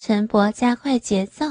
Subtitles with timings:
[0.00, 1.44] 陈伯加快节奏，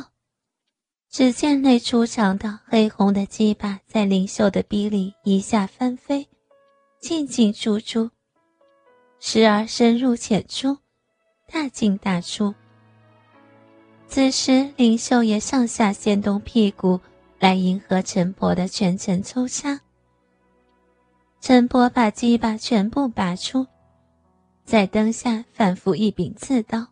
[1.10, 6.26] 只见那出长的黑红的鸡巴在灵秀的逼里一下翻飞，
[7.02, 8.10] 进进出出，
[9.20, 10.78] 时而深入浅出，
[11.52, 12.56] 大进大出。
[14.08, 16.98] 此时，灵秀也上下掀动屁股
[17.40, 19.82] 来迎合陈伯的全程抽插。
[21.42, 23.68] 陈伯把鸡巴全部拔出。
[24.64, 26.88] 在灯下反复一柄刺刀，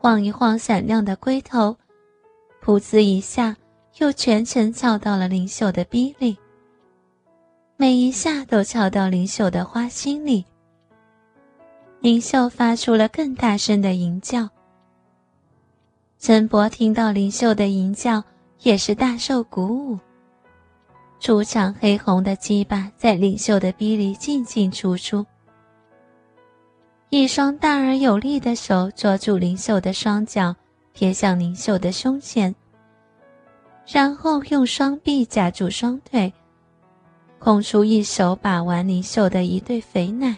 [0.00, 1.76] 晃一晃闪亮的龟头，
[2.64, 3.56] 噗呲一下
[3.98, 6.38] 又全程翘到了灵秀的逼里。
[7.76, 10.44] 每一下都翘到灵秀的花心里。
[12.00, 14.48] 灵秀发出了更大声的吟叫。
[16.20, 18.22] 陈伯听到灵秀的吟叫，
[18.62, 19.98] 也是大受鼓舞。
[21.18, 25.26] 出场黑红的鸡巴在灵秀的逼里进进出出。
[27.10, 30.54] 一双大而有力的手捉住灵秀的双脚，
[30.92, 32.54] 贴向灵秀的胸前，
[33.86, 36.30] 然后用双臂夹住双腿，
[37.38, 40.36] 空出一手把玩灵秀的一对肥奶。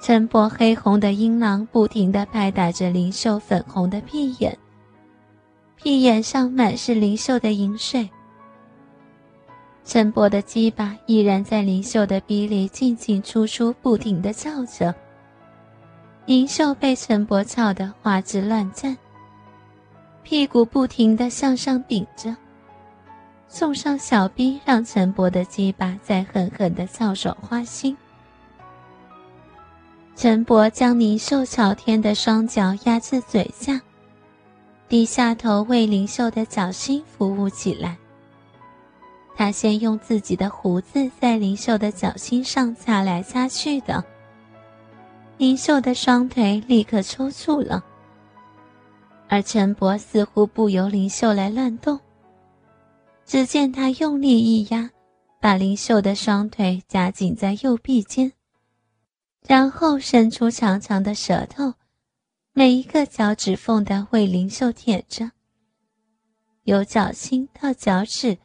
[0.00, 4.58] 陈伯黑红的阴囊不停地拍打着灵秀粉红的屁眼，
[5.76, 8.10] 屁眼上满是灵秀的饮水。
[9.84, 14.94] 陈伯的鸡巴依然在灵秀的鼻里进进出出，不停地叫着。
[16.24, 18.96] 灵秀被陈伯操得花枝乱颤，
[20.22, 22.34] 屁股不停地向上顶着，
[23.46, 27.94] 送上小逼，让陈伯的鸡巴再狠狠地操爽花心。
[30.16, 33.78] 陈伯将灵秀朝天的双脚压至嘴下，
[34.88, 37.98] 低下头为灵秀的脚心服务起来。
[39.36, 44.02] 他先用自己的胡子在灵秀的脚心上擦来擦去的，
[45.36, 47.84] 灵秀的双腿立刻抽搐了。
[49.28, 51.98] 而陈伯似乎不由灵秀来乱动，
[53.26, 54.88] 只见他用力一压，
[55.40, 58.32] 把灵秀的双腿夹紧在右臂间，
[59.46, 61.74] 然后伸出长长的舌头，
[62.52, 65.32] 每一个脚趾缝的为灵秀舔着，
[66.62, 68.38] 由脚心到脚趾。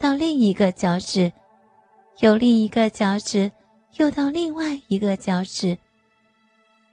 [0.00, 1.30] 到另一个脚趾，
[2.20, 3.52] 由另一个脚趾
[3.98, 5.76] 又到另外一个脚趾，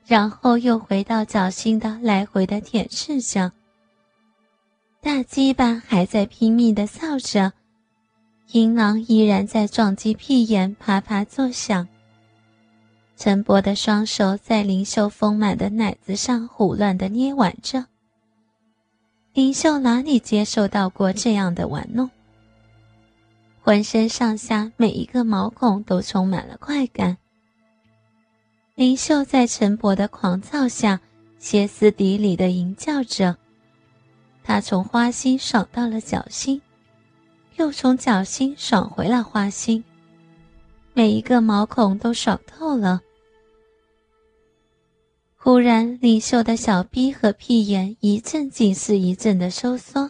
[0.06, 3.53] 然后又回到脚心的来回的舔舐着。
[5.00, 7.53] 大鸡巴还在拼命的操着，
[8.51, 11.88] 阴囊依然在撞击屁眼，啪啪作响。
[13.16, 17.85] 陈伯的双手在灵秀丰满的奶子上胡乱的捏玩着。
[19.31, 22.09] 灵秀哪里接受到过这样的玩弄？
[23.67, 27.17] 浑身上下每一个毛孔都充满了快感。
[28.75, 31.01] 林秀在陈伯的狂躁下
[31.38, 33.35] 歇斯底里的吟叫着，
[34.41, 36.61] 他从花心爽到了脚心，
[37.57, 39.84] 又从脚心爽回了花心，
[40.94, 43.01] 每一个毛孔都爽透了。
[45.35, 50.09] 忽然，林秀的小臂和屁眼一阵紧似一阵的收缩。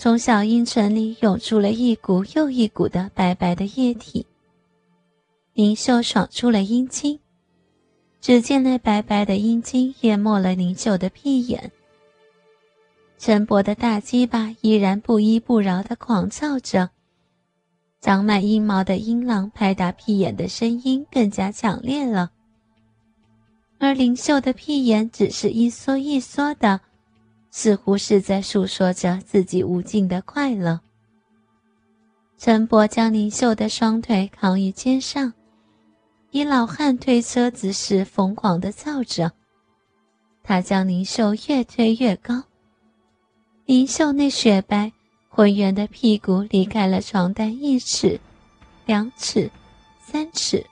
[0.00, 4.24] 从小阴唇里涌出了一股又一股的白白的液体。
[5.54, 7.18] 林秀爽出了阴茎，
[8.20, 11.72] 只见那白白的阴茎淹没了林秀的屁眼。
[13.18, 16.90] 陈伯的大鸡巴依然不依不饶地狂躁着，
[18.00, 22.30] 长满阴毛的阴囊拍打屁眼的声音更加强烈了，
[23.80, 26.82] 而林秀的屁眼只是一缩一缩的。
[27.50, 30.80] 似乎是在诉说着自己无尽的快乐。
[32.36, 35.32] 陈伯将林秀的双腿扛于肩上，
[36.30, 39.32] 以老汉推车姿势疯狂地操着。
[40.44, 42.44] 他将林秀越推越高，
[43.64, 44.92] 林秀那雪白
[45.28, 48.20] 浑圆的屁股离开了床单一尺、
[48.86, 49.50] 两尺、
[50.00, 50.64] 三尺。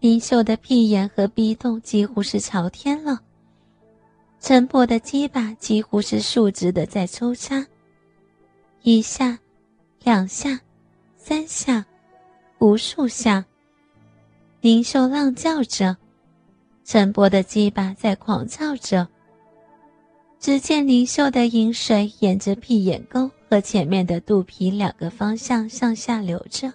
[0.00, 3.20] 林秀的屁眼和逼洞几乎是朝天了。
[4.46, 7.66] 陈伯的鸡巴几乎是竖直的在抽插，
[8.82, 9.38] 一下，
[10.02, 10.60] 两下，
[11.16, 11.86] 三下，
[12.58, 13.42] 无数下。
[14.60, 15.96] 灵秀浪叫着，
[16.84, 19.08] 陈伯的鸡巴在狂叫着。
[20.38, 26.70] 只见灵秀的饮水沿着屁眼沟和前面的肚皮两个方向向下流着。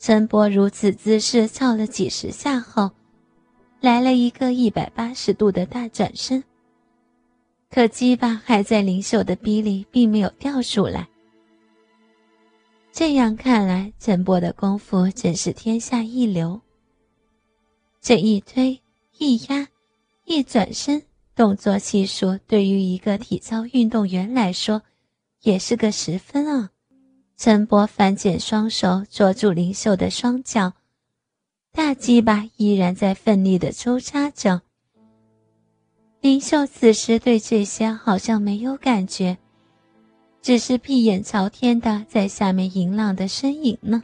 [0.00, 2.90] 陈伯如此姿势操了几十下后。
[3.86, 6.42] 来了一个一百八十度的大转身，
[7.70, 11.06] 可鸡巴还在灵秀的逼里，并没有掉出来。
[12.90, 16.60] 这样看来，陈伯的功夫真是天下一流。
[18.00, 18.80] 这一推
[19.18, 19.68] 一压、
[20.24, 21.00] 一转身，
[21.36, 24.82] 动作系数对于一个体操运动员来说，
[25.42, 26.70] 也是个十分啊。
[27.36, 30.72] 陈波反剪双手捉住林秀的双脚，
[31.76, 34.62] 大鸡巴依然在奋力的抽插着。
[36.22, 39.36] 林秀此时对这些好像没有感觉，
[40.40, 44.02] 只是闭眼朝天的在下面淫浪的身影呢。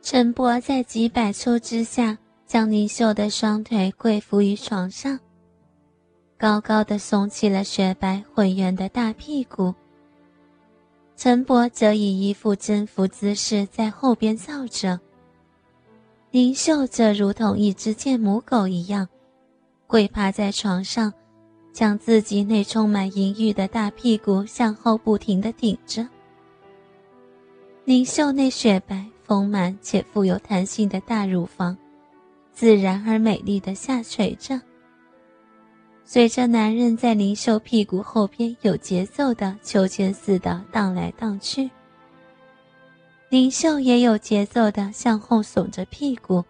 [0.00, 2.16] 陈波在几百抽之下，
[2.46, 5.18] 将林秀的双腿跪伏于床上，
[6.38, 9.74] 高高的耸起了雪白浑圆的大屁股。
[11.16, 15.00] 陈波则以一副征服姿势在后边造着，
[16.30, 19.08] 林秀则如同一只贱母狗一样。
[19.88, 21.12] 跪趴在床上，
[21.72, 26.06] 将自己那充满淫欲的大屁股向后不停地顶着。
[27.84, 31.76] 林秀那雪白、丰满且富有弹性的大乳房，
[32.52, 34.60] 自然而美丽的下垂着。
[36.04, 41.68] 随着男人在林秀屁股后边有节奏的秋千似的荡来荡去，
[43.30, 46.44] 林秀也有节奏的向后耸着屁股。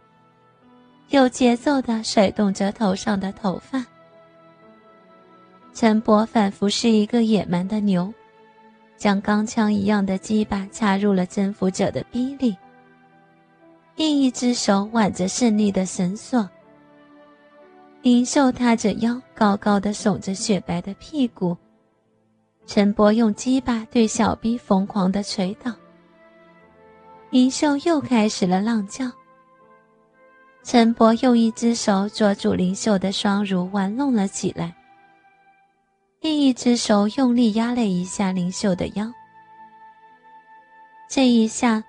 [1.11, 3.85] 有节奏地甩动着头上的头发，
[5.75, 8.11] 陈博仿佛是一个野蛮的牛，
[8.97, 12.57] 将钢枪一样的鸡巴插入了征服者的逼里。
[13.95, 16.49] 另一只手挽着胜利的绳索，
[18.01, 21.55] 林秀塌着腰，高高的耸着雪白的屁股。
[22.67, 25.75] 陈博用鸡巴对小逼疯狂的捶倒，
[27.31, 29.09] 林秀又开始了浪叫。
[30.65, 34.75] 陈博用一只手捉住林秀的双乳，玩弄了起来。
[36.21, 39.11] 另一只手用力压了一下林秀的腰。
[41.09, 41.83] 这一下，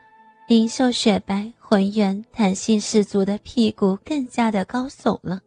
[0.47, 5.41] 林秀雪白、浑圆、弹性十足的屁股更加的高耸了，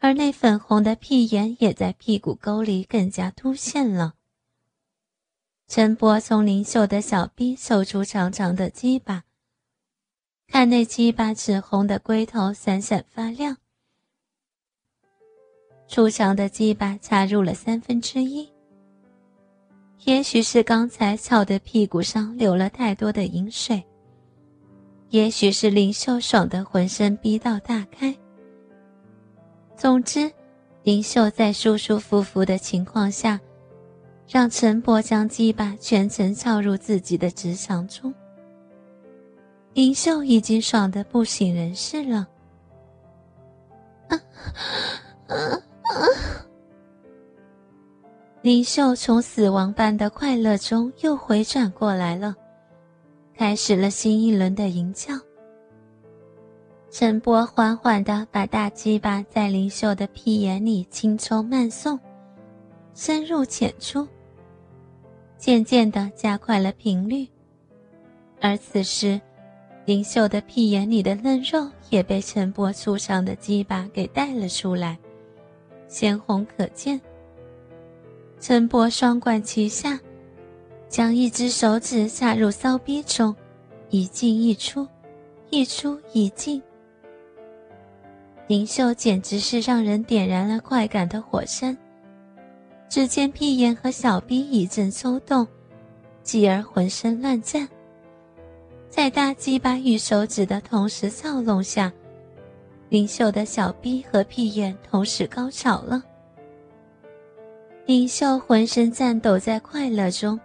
[0.00, 4.14] 而那粉红的屁眼也在屁股沟里更加凸现了。
[5.74, 9.24] 陈波从林秀的小臂抽出长长的鸡巴。
[10.46, 13.56] 看那鸡巴紫红的龟头闪闪发亮，
[15.88, 18.46] 粗长的鸡巴插入了三分之一。
[20.04, 23.82] 也许是刚才翘的屁股上流了太多的饮水，
[25.08, 28.14] 也许是林秀爽得浑身逼到大开。
[29.74, 30.30] 总之，
[30.82, 33.40] 林秀在舒舒服服的情况下，
[34.26, 38.12] 让陈伯将鸡巴全程操入自己的直肠中。
[39.74, 42.28] 林秀已经爽得不省人事了。
[44.08, 44.20] 啊
[45.28, 45.58] 啊啊
[48.42, 52.34] 林秀从死亡般的快乐中又回转过来了，
[53.36, 55.14] 开始了新一轮的吟叫。
[56.90, 61.98] 陈波缓缓地把大鸡巴在林秀的屁眼里轻抽慢送，
[62.94, 64.06] 深入浅出，
[65.38, 67.26] 渐渐地加快了频率。
[68.40, 69.20] 而此时，
[69.84, 74.98] 林秀的屁眼里的嫩肉也被陈波粗长的鸡巴给带了出来，
[75.88, 77.00] 鲜红可见。
[78.38, 79.98] 陈波双管齐下，
[80.88, 83.34] 将一只手指插入骚逼中，
[83.90, 84.86] 一进一出，
[85.50, 86.62] 一出一进。
[88.48, 91.76] 林秀简直是让人点燃了快感的火山。
[92.92, 95.48] 只见屁眼和小逼一阵抽动，
[96.22, 97.66] 继而浑身乱颤。
[98.90, 101.90] 在大鸡巴与手指的同时操弄下，
[102.90, 106.04] 林秀的小臂和屁眼同时高潮了。
[107.86, 110.38] 林秀浑身颤抖在快乐中，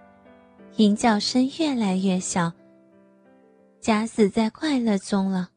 [0.77, 2.49] 淫叫声越来越小。
[3.81, 5.49] 假死在快乐中了。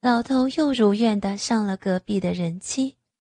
[0.00, 2.95] 老头又如愿的上了隔壁的人妻。